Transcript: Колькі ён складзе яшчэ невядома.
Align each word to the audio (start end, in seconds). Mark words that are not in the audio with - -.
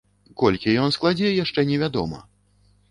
Колькі 0.43 0.73
ён 0.85 0.89
складзе 0.97 1.31
яшчэ 1.43 1.67
невядома. 1.73 2.27